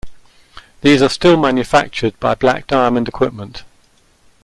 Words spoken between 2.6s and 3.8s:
Diamond Equipment.